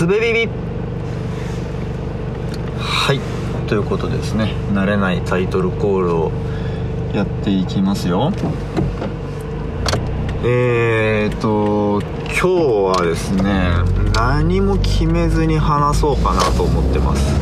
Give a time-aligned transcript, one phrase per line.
[0.00, 0.48] すべビビ
[2.78, 3.20] はい。
[3.68, 6.32] ということでですね慣れないタイトルコールを
[7.12, 8.32] やっていきますよ。
[10.42, 12.48] えーと今日
[12.98, 13.72] はですね
[14.14, 17.38] 何も決めずに話そうかなと思ってます。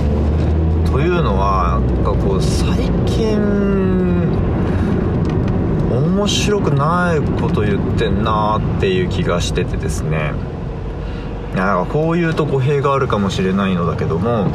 [0.91, 3.39] というのはなんかこう最近
[5.93, 10.33] 面白くないこと言ってんなーっていう気がしててですね。
[11.55, 14.47] いやなんかこういうと語弊があるかもしれないのだけども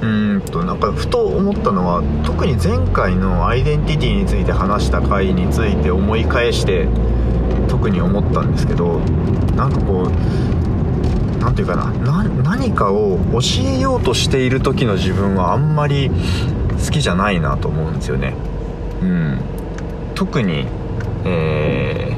[0.00, 6.88] うんとなんかふと思ったのは特に前回のアイデンティティについて話した回について思い返して
[7.68, 9.00] 特に思ったんですけど
[9.56, 10.10] なんかこう
[11.40, 16.10] 何て言うかな何かを教えようとしている時の自分はあんまり
[16.84, 18.34] 好きじゃないなと思うんですよね。
[19.02, 19.40] うん。
[20.14, 20.66] 特に
[21.24, 22.16] え、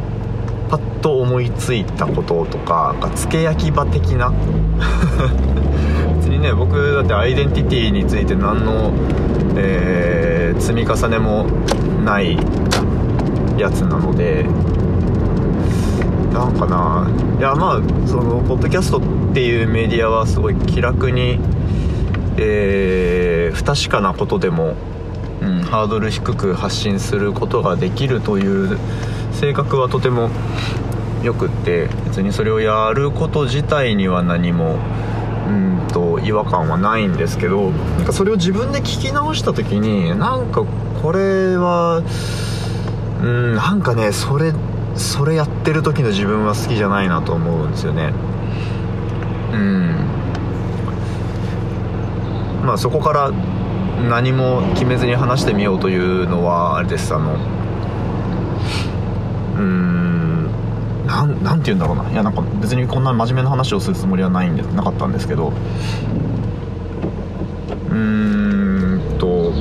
[1.02, 4.32] と思いついたこととかなんか付け焼き場的な。
[6.16, 8.92] 別にね僕だってアイデンティティについて何の、
[9.56, 11.46] えー、積み重ねも
[12.04, 12.36] ない
[13.56, 14.46] やつなので
[16.32, 17.08] なんかな。
[17.38, 19.00] いやまあそのポッドキャストっ
[19.32, 21.38] ていうメディアはすごい気楽に、
[22.36, 24.74] えー、不確かなことでも、
[25.40, 28.78] うん、ハードル低く発信することができるという
[29.32, 30.28] 性格はとても
[31.22, 34.78] よくって別にそれをやること自体には何も
[35.48, 40.64] うんと違和感はないんですけどなんかそれを自分で聞き直した時になんか
[41.02, 42.02] これは
[43.22, 44.52] うんなんかねそれ
[44.94, 48.12] それやってる時の自分は好きじゃないなと思うんですよね。
[49.52, 49.94] うん。
[52.64, 53.30] まあそこから
[54.08, 57.14] 何も決めずに話してみようというのはあれです。
[57.14, 57.36] あの
[59.56, 60.19] うん。
[61.10, 62.08] なんなんて言うんだろうな。
[62.08, 65.52] いやなんか別にこんな真面目な話をするつもりはないんでなかったんですけど。
[67.90, 69.52] うーんと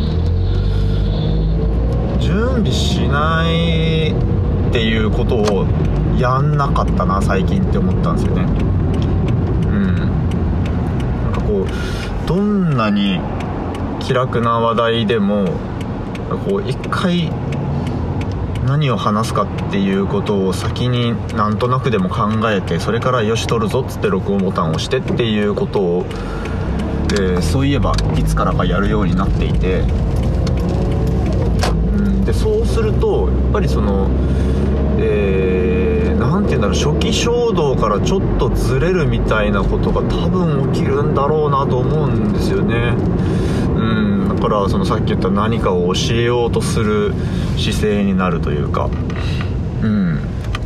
[2.19, 5.65] 準備しないっていうことを
[6.19, 8.43] やんなかったな最近って思ったんですよね。
[8.43, 8.45] う
[9.71, 9.95] ん。
[9.95, 10.05] な
[11.29, 13.19] んかこうどんなに
[13.99, 15.45] 気楽な話題でも
[16.47, 17.31] こう一回
[18.69, 26.05] 何を話すかっていうことを先になんとなくでも考えてそれからよし撮るぞっつって録音ボタンを押してっていうことを、
[27.19, 29.79] え、そういえばいつからかやるようになっていて、
[31.93, 34.07] うん、でそうするとやっぱりその
[35.01, 42.93] えー、て言うんだろう初期衝動からちょっとずれるみたいなことが多分起きるんだろうなと思うんですよね。
[44.39, 47.13] からそのさっき言った何かを教えようとする
[47.57, 48.89] 姿勢になるというか。
[49.81, 50.19] うん。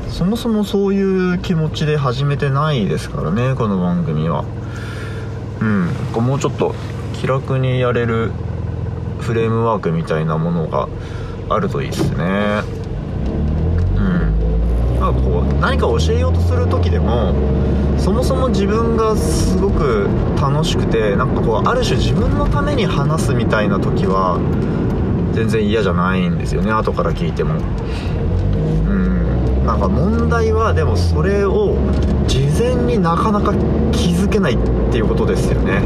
[0.09, 4.45] そもそもそういう気持ちで始めてないですからねこの番組は。
[5.59, 5.87] うん。
[6.23, 6.75] もうちょっと
[7.13, 8.31] 気楽にやれる
[9.19, 10.87] フレームワークみたいなものが
[11.49, 12.61] あるといいですね。
[15.21, 17.33] こう何か教えようとする時でも
[17.97, 20.07] そもそも自分がすごく
[20.41, 24.39] 楽しくてなんかこうある種自分のために話すみたいな時は
[25.33, 26.71] 全然嫌じゃないんですよね。
[26.71, 27.55] 後から聞いても。
[27.55, 29.65] うん。
[29.65, 31.75] なんか問題はでもそれを
[32.27, 33.53] 事前になかなか
[33.91, 34.57] 気づけないっ
[34.91, 35.81] ていうことですよね。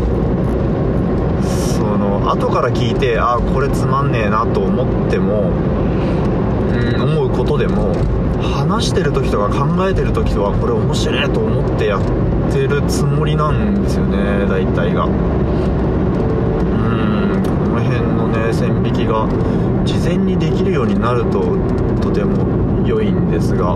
[1.77, 5.51] その後から聞いてああこれつまんねえなと思っても
[6.73, 7.94] うん思うことでも
[8.42, 12.02] 話してる時とか考えてる時とはこれ面白いと思ってやっ
[12.52, 15.06] てるつもりなんですよね大体が。
[15.06, 15.12] うん
[17.44, 19.28] この辺のね線引きが
[19.86, 21.58] 事前にできるようになると
[22.02, 23.75] とても良いんですが。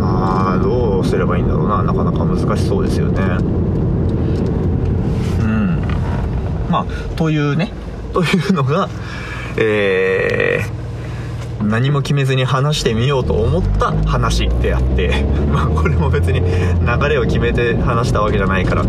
[0.00, 3.20] まあどうすればいいんだろうななかなか難しそうですよね。
[5.40, 5.82] うん。
[6.70, 7.72] まあというね。
[8.12, 8.88] というのが
[9.56, 10.77] えー
[11.62, 18.84] 何も決めずに話してみようと思った話であって まあこれも別に流れを決めて話したわけじゃないから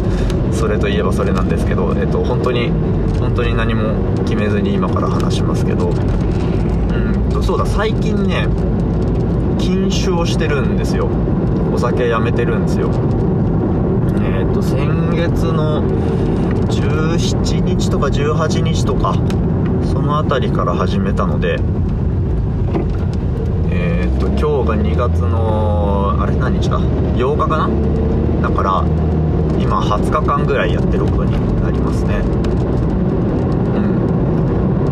[0.52, 2.72] それといえばそれなんですけど、えっと、本当に
[3.20, 3.94] 本当に何も
[4.26, 8.48] 決めずに今から話しますけどうんとそうだ最近ね
[9.58, 11.08] 禁酒をしてるんですよ。
[11.72, 12.90] お酒やめてるんですよ。
[14.22, 15.84] えっと先月の
[16.68, 19.14] 17日とか18日とか
[19.92, 21.60] その辺りから始めたので
[24.20, 27.70] と今日が2月のあれ何日だ？8日かな？
[28.42, 28.84] だから
[29.60, 31.32] 今20日間ぐらいやってることに
[31.64, 32.18] なりますね。
[33.76, 33.80] う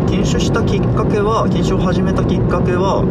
[0.04, 0.06] ん。
[0.08, 3.04] 禁酒したきっかけは禁酒を始めたきっかけは、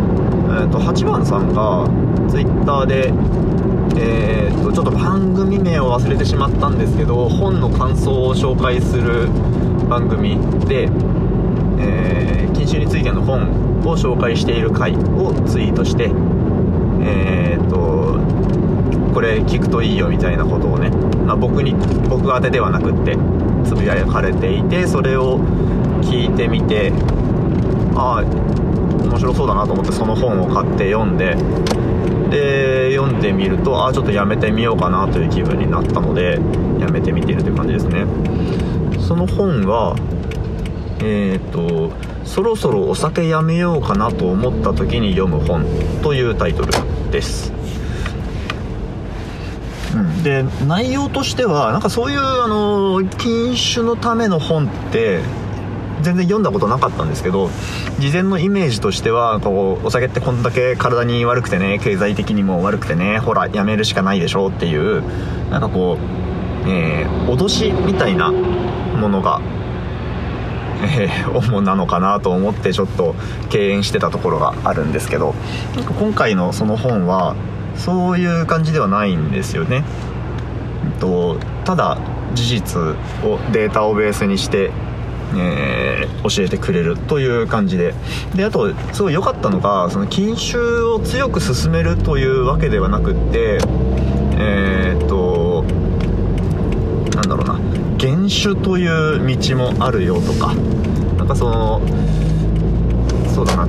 [0.60, 1.88] えーと、8番さんが
[2.30, 3.14] twitter で
[4.00, 9.28] えー、っとちょっと番組名を忘れてしまったんですけど本の感想を紹介する
[9.90, 10.38] 番組
[10.68, 10.90] で、
[11.80, 13.44] えー、禁酒についての本
[13.82, 16.06] を紹介している回をツイートして
[17.04, 18.18] えー、っと
[19.14, 21.74] これ聞くといいよみたいなことをね、まあ、僕に
[22.10, 23.16] 僕宛てではなくって
[23.64, 25.40] つぶやかれていてそれを
[26.02, 26.92] 聞いてみて
[27.96, 31.36] ああ面白そうだなと思ってその本を買って読んで
[32.30, 36.40] で読んでみるとああちょっとやめてみようかなという気分になったので
[36.80, 38.06] やめてみてるという感じですね。
[39.00, 39.96] その本は
[41.02, 41.92] えっ、と
[42.26, 45.66] そろそろお酒やめようかなと思った時に読む本
[46.02, 46.72] というタイトル
[47.12, 47.54] です。
[49.96, 50.24] うん。
[50.24, 55.22] で内容としてはなんかそういうあの禁酒のための本って
[56.02, 57.50] 全然読んだことなかったんですけど
[58.00, 65.02] 事前のイメージとしてはこうお酒ってこんだけ体に悪くてね経済的にも悪くてねほらやめるしかないでしょっていう
[65.50, 65.98] なんかこ
[66.66, 69.42] う、えー、脅しみたいなものが、
[70.82, 73.16] えー、主なのかなと思ってちょっと
[73.50, 75.34] 敬遠してたところがあるんですけど
[76.00, 77.36] 今回のその本は
[77.76, 79.84] そういう感じではないんですよね。
[81.00, 82.00] とただ
[82.34, 82.82] 事実
[83.24, 84.72] をデータをベースにして
[85.36, 87.94] えー、教えてくれるという感じで
[88.36, 93.60] であとすごい良かったのがその禁酒を強く進めるというわけではなくって
[94.40, 95.64] えー、っと
[97.16, 97.67] なんだろうな
[97.98, 100.54] 減酒という道もあるよとか
[101.18, 101.82] なんかその
[103.34, 103.68] そうだな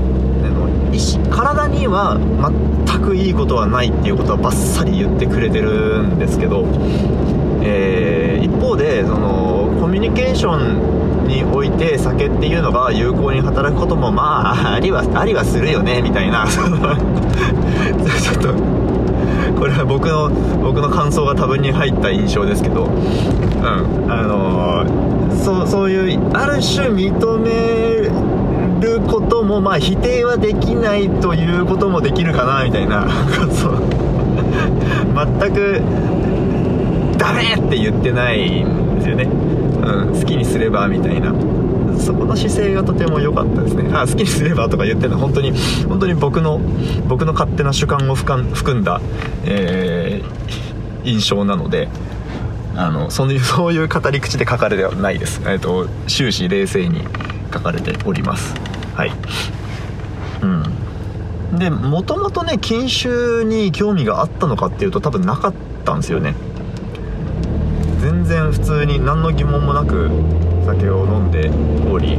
[1.31, 2.19] 体には
[2.87, 6.67] 全くいいことはないっていうことはバッサリ言ってくれてるんですけど、
[7.63, 16.47] えー、一方でそのコミュニケーションにおいて酒っていうのが有効に働くこともまあありはありはするよねみたいな。
[16.51, 18.55] ちょっと
[19.59, 20.31] これは僕の
[20.62, 22.85] 僕の感想が多分に入った印象ですけど。
[22.85, 24.11] うん。
[24.11, 27.50] あのー、そうそういうある種認め
[28.81, 33.06] ることもまあ否定はできないということもできるかなみたいな。
[35.41, 35.81] 全く
[37.19, 41.33] ダメって言ってないんですよね、うん、好きにすればみたいな。
[41.99, 43.91] そこの姿勢がとても良かったですね。
[43.93, 45.53] あ好きにすればとか言ってるのは本当に
[45.89, 46.61] 本当に僕の
[47.06, 49.00] 僕の勝手な主観を含んだ、
[49.45, 51.89] えー、印象なので
[52.77, 57.03] あのそういうそういう語り口で書かれてはないです、えーと終始冷静に
[57.53, 58.55] 書かれております。
[58.95, 59.12] はい。
[60.43, 61.59] うん。
[61.59, 65.55] でもともとね禁酒に興味があったのかっていうと多分なかっ
[65.85, 66.35] たんですよね。
[68.00, 70.11] 全然普通に何の疑問もなく
[70.69, 71.50] 酒を飲んで
[71.91, 72.19] おりう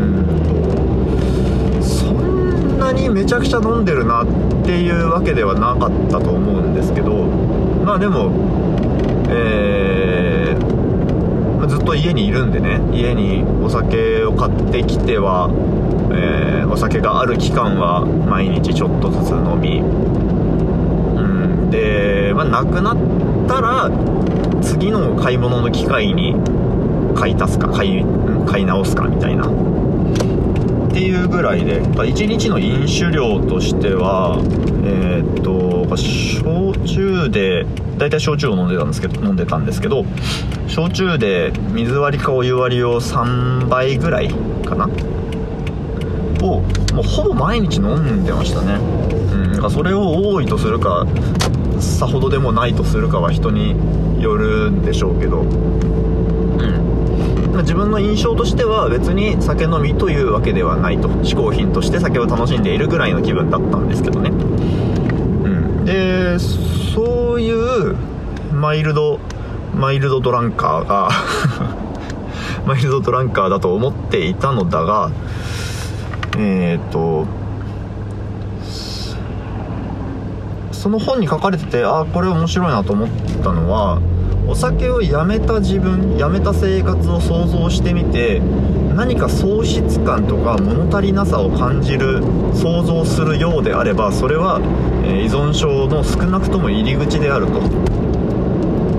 [0.00, 4.26] んそんなにめちゃくちゃ飲んでるなっ
[4.64, 7.24] ていうわけではなかったと思うんですけど
[7.84, 8.30] まあでも
[9.30, 10.78] えー
[11.68, 15.50] ずっと家にいるんでね家にお酒を買ってきては、
[16.10, 19.82] えー、お酒がある期間は毎日ちょっとずつ飲みう
[21.20, 22.96] んで、まあ、なくなっ
[23.46, 23.90] たら
[24.62, 26.36] 次の買い物の機会に
[27.14, 28.04] 買い足すか買い
[28.46, 29.46] 買い直すかみたいな。
[29.46, 34.40] っていうぐらいで1日の飲酒量としては
[34.84, 37.66] えー、っと焼酎で
[37.98, 40.04] 大体焼酎を飲んでたんですけど飲んでたんですけど
[40.66, 44.28] 焼酎で水割りかお湯割りを3倍ぐらい
[44.64, 44.88] かな。
[46.40, 46.60] を
[46.94, 48.74] もうほぼ毎日飲んでましたね。
[49.32, 51.06] うんなんかそれを多いとするか
[51.80, 53.74] さほどでもないとするかは人に
[54.22, 55.40] よるんでしょうけど。
[55.40, 56.87] うん。
[57.62, 61.08] 自分の印象としては別に酒飲みというわけではないと。
[61.08, 67.96] 嗜好品として酒を楽しんでいるぐらいの気分だったんですけどね、うん、でそういう
[68.52, 69.18] マイルド
[69.74, 71.10] マイルドドランカーが
[72.66, 75.10] マイルドドランカーだと思っていたのだが
[76.38, 77.26] えっ、ー、と
[80.72, 83.08] その本に書かれててああこれ面白いなと思っ
[83.42, 84.00] たのは
[84.48, 88.40] お酒をやめた自分やめた生活を想像してみて
[88.96, 92.22] 何か喪失感とか物足りなさを感じる
[92.54, 94.60] 想像するようであればそれは、
[95.04, 97.60] え依存症の少なくとも入り口であると。
[97.60, 97.62] う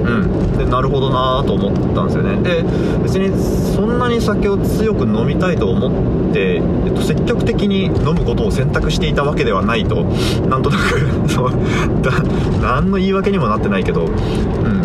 [0.09, 0.57] ん。
[0.57, 2.41] でなるほどなと思ったんですよね。
[2.41, 2.63] で
[3.03, 3.29] 別に
[3.75, 10.05] そんなに酒を強く飲みたいと思って、えっと、積極的に飲むことを選択していたわけではないと。
[10.47, 11.51] なんとなく そう
[12.01, 12.11] だ
[12.61, 14.05] 何の言い訳にもなってないけど。
[14.05, 14.78] うん。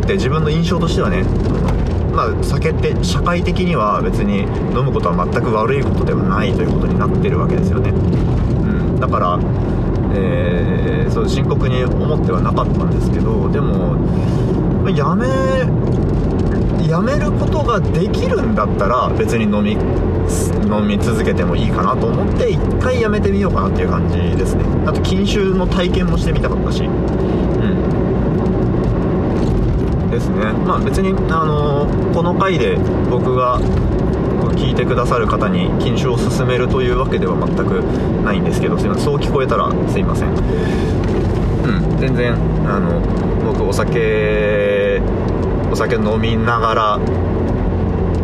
[0.00, 1.24] って自分の印象としてはね
[2.12, 4.40] まあ、酒って社会的には別に
[4.76, 9.40] 飲むことは全く悪いことではないということになってるわけですよね、うん、だから
[10.14, 13.96] えー、そう深刻に思ってはなかったんですけどでも
[14.90, 15.26] やめ
[16.86, 19.72] やめることができるんだったら別に飲み
[20.68, 24.64] 飲み続けてもいいかなと思って一回やめてみようかなっていう感じですね。
[24.86, 26.82] あと禁酒の体験もしてみたかったし。
[30.22, 30.52] ですね。
[30.52, 32.76] まあ別にあのー、この回で
[33.10, 33.60] 僕が
[34.56, 37.82] 聞いてくださる方に禁酒を勧めるというわけでは全く
[38.24, 39.04] ないんですけどすいません。
[39.04, 40.28] そう聞こえたらすいません。
[40.28, 41.98] うん。
[41.98, 42.34] 全然
[42.66, 43.00] あの
[43.44, 45.02] 僕お酒
[45.70, 47.00] お酒飲みながら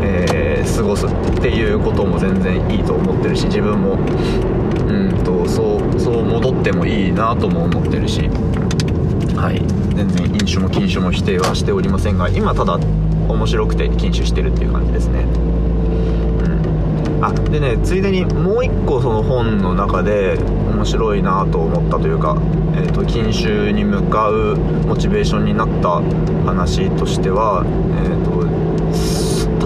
[0.00, 8.30] えー、過ごすっていうことも全然いいと思ってるし自分もうんとそうそう戻ってもいいなとも思ってるし。
[9.38, 9.62] はい。
[9.94, 12.78] 全然飲酒も禁酒も否定はしておりませんが今ただ
[13.28, 15.26] 面白くて禁酒してるっていう感じですね。
[17.20, 20.38] あでねついでにもう一個その本の中で
[20.70, 22.36] 面白いなと思ったというか、
[22.74, 26.00] えーと、禁酒に向かうモチベーションになった
[26.48, 28.24] 話としては、えー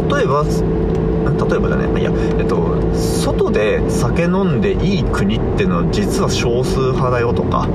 [0.09, 2.01] と、例えば例えばだね。
[2.01, 7.69] いやえっと外で酒飲んでいい国っていうのは実は少数派だよとか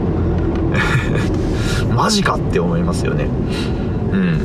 [1.95, 3.27] マジかって思いますよね。
[4.11, 4.39] うん。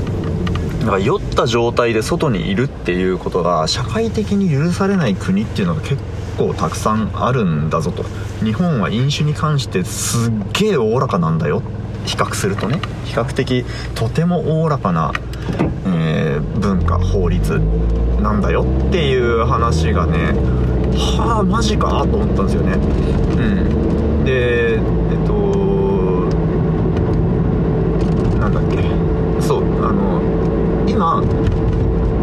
[0.81, 5.97] だから酔った状態で外にいるっていうことが社会的に許されない国っていうのが結
[6.37, 8.05] 構たくさんあるんだぞと。
[8.45, 11.63] 日本は飲酒に関してすっげえおおらかなんだよ。
[12.05, 12.81] 比較するとね。
[13.05, 15.13] 比較的とてもおおらかな、
[15.87, 17.61] えー、文化法律
[18.23, 20.35] なんだよっていう話がね
[20.97, 22.73] はあマジかと思ったんですよね。
[22.75, 22.81] う
[24.21, 24.25] ん。
[24.25, 24.81] でえっ
[25.27, 25.33] と
[28.39, 28.83] なんだっけ
[29.41, 30.21] そうあの
[31.03, 31.21] 今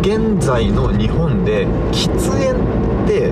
[0.02, 2.08] 現在の日本で喫
[2.40, 3.30] 煙って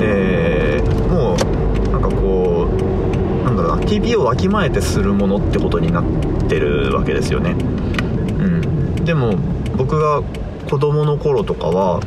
[0.00, 6.04] えー、もうなんかこうなんだろうな TP をわきまえてするものってことになっ
[6.46, 7.52] てるわけですよね。
[7.52, 8.94] うん。
[9.06, 9.34] でも
[9.78, 10.22] 僕が
[10.68, 12.00] 子供の頃とかは、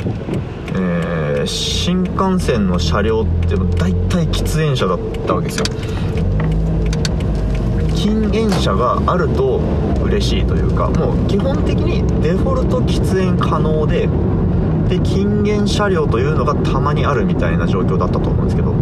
[0.76, 5.66] えー、新幹線の車両って大体喫煙車だったわけですよ。
[7.96, 9.60] 禁煙車があると
[10.12, 14.10] 嬉しいというかもう基本的にデフォルト喫煙可能で
[14.90, 18.74] で禁煙車両というのがたまにあるみたいな状況だったと思うんですけど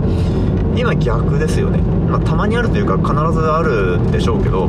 [0.75, 1.77] 今逆ですよね、
[2.09, 4.67] まあ、たまにあるというか必ずあるんでしょうけど、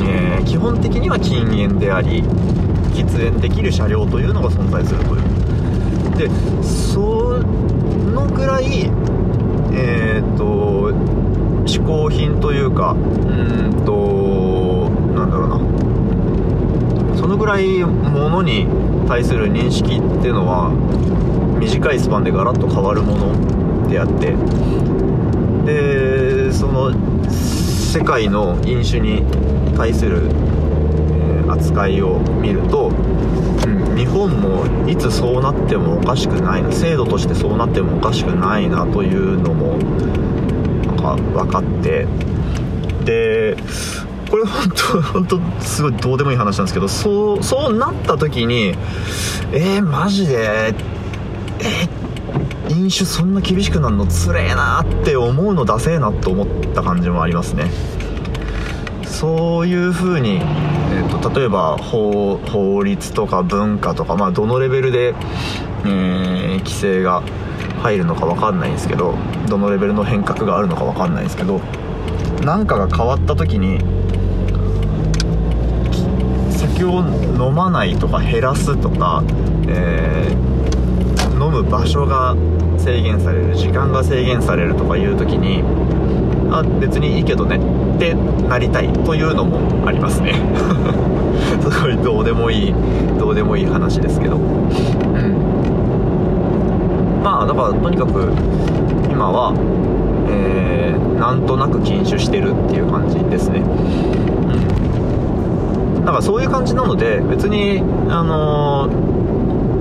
[0.00, 2.22] えー、基本的には禁煙であり
[2.92, 5.22] 喫煙できる車両というのが存在するという。
[6.16, 6.28] で
[6.62, 7.38] そ
[8.12, 8.90] のぐらい
[9.72, 10.92] えー、っと
[11.64, 14.41] 嗜好品というかうんと
[15.14, 17.16] なんだろうな。
[17.16, 18.66] そのぐらいものに
[19.06, 20.70] 対する認識っていうのは
[21.60, 24.34] 短いスパンでガラッと変わるものであって
[25.64, 26.92] でその
[27.30, 29.22] 世界の飲酒に
[29.76, 30.30] 対する、
[31.12, 39.78] え、扱いを見ると、うん、日本もいつそうなってもおかしくないな制度としてそうなってもおかしくないなというのも
[41.02, 42.06] か分かって
[43.04, 43.56] で
[44.32, 48.68] これ本当本当すごいどうでもいい話なんですけどそうそうなった時に
[49.52, 50.74] えー、マジで
[51.60, 54.06] えー、飲酒そんな厳しくなるの？
[54.06, 57.70] つれえなって思うのダセえなと思った感じもありますね。
[59.04, 65.14] そういう風に、えーと、例えば法法律とか文化とか、まあ、どのレベルで、
[65.84, 67.22] えー、規制が
[67.82, 69.14] 入るのか分かんないんですけど
[69.46, 71.60] どのレベルの変革があるのか分かんないんですけど
[72.42, 73.78] 何かが変わった時に
[76.72, 79.22] 酒を飲まないとか減らすとか、
[79.68, 82.36] えー、飲む場所が
[82.78, 85.62] 制限される時間が制限されるとかいう時に
[86.50, 87.56] あ別にいいけどね
[87.96, 90.34] ってなりたいというのもありますね。
[91.60, 92.74] すごいどうでもいい
[93.18, 94.36] どうでもいい話ですけど。
[94.36, 94.42] うん。
[97.22, 98.32] まあだからとにかく
[99.10, 99.54] 今は、
[100.28, 103.62] えー、なんとなく禁酒してるっていう感じですね。
[106.04, 107.80] だからそういう感じなので別に
[108.10, 108.90] あの、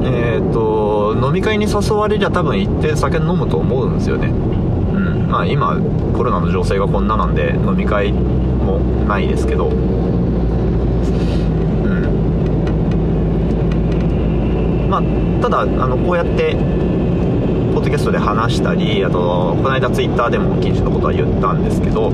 [0.04, 4.28] えっ、ー、と飲み会に誘われりゃ多分行って酒飲むと思うんですよね。
[4.28, 5.28] うん。
[5.30, 5.78] まあ今
[6.16, 9.70] コロナの情勢がこんななんで飲み会もないですけど。
[9.70, 9.82] うん。
[14.90, 15.02] まあ、
[15.42, 16.56] ただあのこうやって
[17.74, 22.12] ポッドキャストで話したりあとこの間ツイッターでも禁止のことは言ったんですけど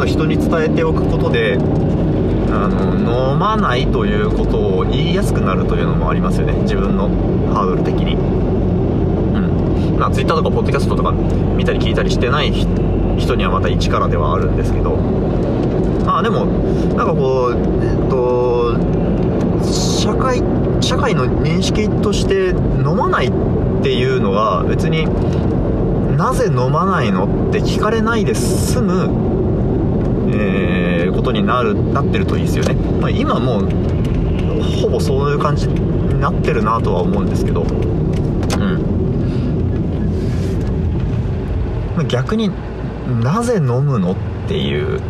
[0.00, 1.58] の人に伝えておくことで
[2.50, 6.54] あの飲まないということを言いやすくなるというのもありますよね。
[6.62, 7.08] 自分の
[7.52, 8.14] ハードル的に。
[8.14, 8.18] う
[9.96, 9.98] ん。
[9.98, 14.96] まあ、Twitter とかポッドキャストとか見たり聞いたりしてない人にはまた一からではあるんですけど。
[16.06, 16.46] まあでも
[16.96, 18.74] なんかこうえっと
[19.62, 20.42] 社会
[20.80, 23.32] 社会の認識として飲まないっ
[23.82, 25.06] ていうのが別に
[26.16, 29.39] なぜ飲まないのって聞かれないで済む、
[30.32, 33.68] えー、ことになるなってるといいですよね、まあ、今もう
[34.80, 37.62] ほぼそういう感じになってるなとは思うんですけど。
[37.62, 37.64] う
[42.02, 42.08] ん。
[42.08, 42.50] 逆に
[43.22, 44.16] なぜ飲むのっ
[44.48, 45.00] ていう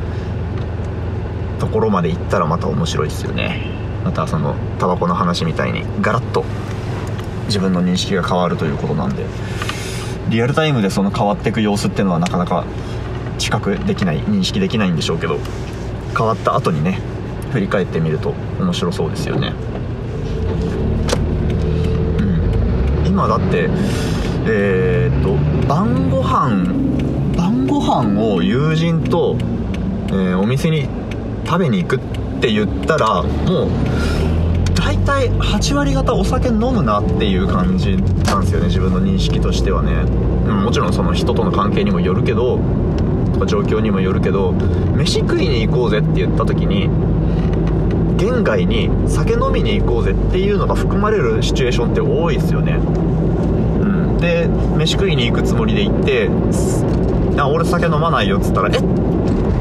[1.58, 3.66] ところまで行ったらまた面白いですよね。
[4.04, 6.44] またそのタバコの話みたいにガラッと
[7.46, 9.24] 自分の認識が変わるということなんで。
[10.30, 12.64] リアルタイムでその変わっていく様子っていうのはなかなか
[13.40, 15.38] 知覚できない認識できないんでしょうけど
[16.16, 17.00] 変わった後にね
[17.52, 19.52] 振り返ってみると面白そうですよね。
[22.20, 23.06] うん。
[23.06, 23.68] 今だって
[24.46, 25.34] えー、っと
[25.66, 26.64] 晩ご飯
[27.36, 29.36] 晩ご飯を友人と、
[30.08, 30.86] えー、お店に
[31.44, 31.98] 食べに行くっ
[32.40, 33.68] て言ったらもう
[34.74, 39.92] 大体8割方お酒飲むなっていう感じなんですよね自分の認識としてはね。
[39.92, 40.30] うん
[40.60, 42.58] もちろんその人との関係にもよるけど
[43.32, 44.52] とか状況にもよるけど
[44.96, 46.88] 飯食いに行こうぜって言った時に
[48.18, 52.72] 県外に酒飲みに行こうぜっていうのが含まれるシチュエーションって多いですよね。
[52.74, 52.76] う
[53.84, 54.18] ん。
[54.18, 54.46] で
[54.76, 56.28] 飯食いに行くつもりで行って
[57.40, 58.78] 「あ俺酒飲まないよ」っつったら「え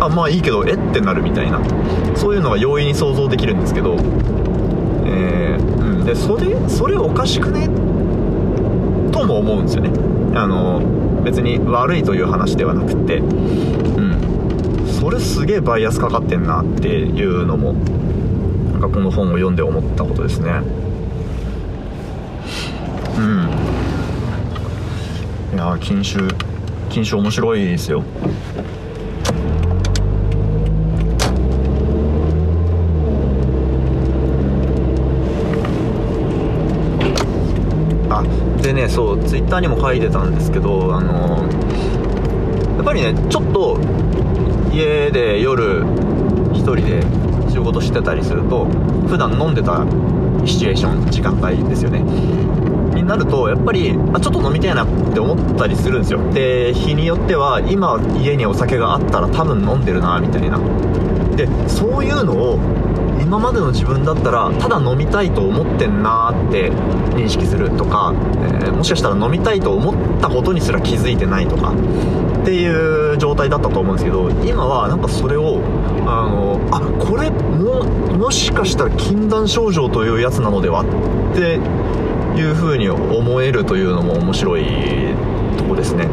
[0.02, 0.78] あまあいいけどえっ？
[0.94, 1.62] てなるみたいな。
[2.16, 3.96] そういうのが容易に想像できるんですけど。
[5.06, 6.06] えー、うん。
[6.06, 7.68] でそれそれおかしくね？
[7.68, 7.89] とも
[9.40, 9.92] 思うんですよね。
[10.36, 10.82] あの
[11.24, 14.88] 別に悪いという話ではなくてうん。
[14.88, 20.62] それすげえバイアスかかってんなっていうのもなんかこの本を読んで思ったことですね。
[23.18, 23.50] うん。
[25.54, 26.24] いや禁酒
[26.90, 28.04] 禁酒面白いですよ
[38.62, 41.48] でねそうツイッターにも書いてたんですけどあの
[42.76, 43.78] やっぱりねちょっと
[44.74, 47.02] 家で夜1人で
[47.52, 48.66] 仕事してたりすると
[49.08, 49.86] 普段飲んでた
[50.46, 52.00] シチュエーション時間帯ですよね。
[52.96, 56.20] になるとやっぱりあちょっと飲みたいなって思ったりするんですよ。
[56.32, 60.60] で日によっては今家にお酒があったら多分飲んでるなみたいな。
[61.36, 62.60] でそういうのを
[63.22, 66.72] 今までの自分だったらただ飲みたいと思ってんなーって
[67.16, 75.62] 認識するとか、えー、もしかしたら飲みたいと思ったことにすら気づいてないとかっていう状態だったと思うんですけど今はなんかそれを
[76.08, 81.60] あのあこれももしかしたら禁断症状というやつなのではって
[82.40, 84.66] いう風に思えるというのも面白い
[85.58, 86.08] とこですね。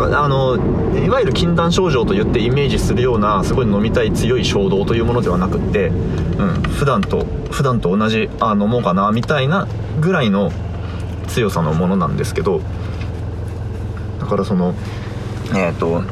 [0.00, 0.56] かあの
[0.96, 9.68] いわゆる禁断症状と言ってイメージするようなすごい飲みたい強い衝動というものではなくって、うん、普段と普段と同じあ飲もうかなみたいな
[10.00, 10.50] ぐらいの
[11.28, 12.60] 強さのものなんですけど
[14.18, 14.74] だからその
[15.54, 16.02] えっ、ー、と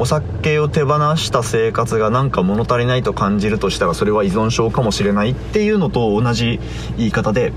[0.00, 6.60] お酒を手放した生活がなんか物足りないと感じるとしたらそれは依存症かもしれないっていうのと同じ
[6.96, 7.52] 言い方で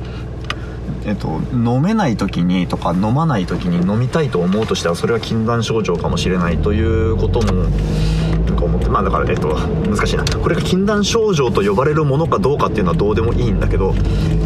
[1.06, 10.24] えっと、飲めない時にとか飲まない時に飲みたいと思うとしたらそれは禁断症状かもしれないということもなんか思ってまあだからえっと難しいな。
[10.26, 13.94] これが禁断症状と呼ばれるものかどうかっていうのはどうでもいいんだけど、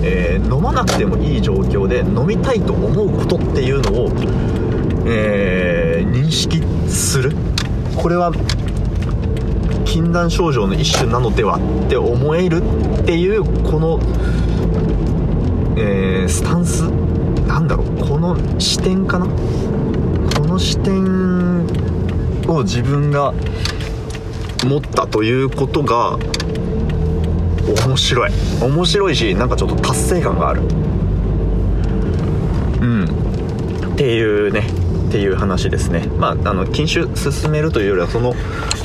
[0.01, 4.11] えー、飲まなくてもいい状況で飲みたいと思うことっていうのを、
[5.05, 7.35] えー、認識する。
[7.97, 8.31] これは
[9.85, 12.61] 禁断症状の一種なのではって思える
[13.01, 13.99] っていうこの
[15.77, 16.83] えー、スタンス
[17.47, 19.25] なんだろうこの視点かな？
[19.25, 19.31] こ
[20.45, 21.65] の視点
[22.47, 23.33] を自分が
[24.65, 26.17] 持ったということが
[27.85, 28.31] 面白い。
[28.61, 30.61] 面白いしなんかちょっと達成感がある。
[32.81, 33.05] うん。
[33.93, 34.67] っていうね。
[35.07, 36.07] っていう話ですね。
[36.17, 38.33] まああの禁酒進めるというよりはその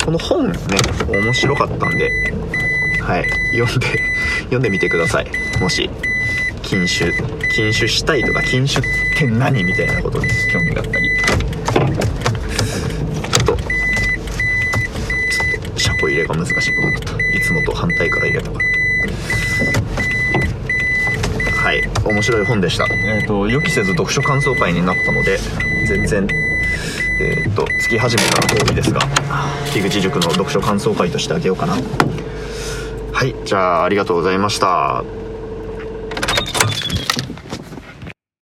[0.05, 0.53] この本ね
[1.09, 2.09] 面白かったんで。
[3.01, 3.25] はい。
[3.57, 3.87] 読んで
[4.43, 5.31] 読んでみてください。
[5.59, 5.89] もし。
[6.71, 7.11] 禁酒
[7.49, 11.11] 禁酒したいとか禁酒って何みたいなことに興味があったり。
[11.17, 13.59] ちょっとちょ
[15.59, 17.19] っと車庫入れが難しいことになった。
[17.19, 18.65] いつもと反対から入れたから。
[21.61, 22.85] はい面白い本でした。
[22.85, 25.39] えっ、ー、と予期せず読書感想会になったので
[25.85, 26.25] 全然
[27.19, 29.01] えっ、ー、と月始めから遠いですが
[29.73, 31.73] 樋口塾の読書感想会としてあげようかな。
[33.11, 35.03] はいじゃあありがとうございました。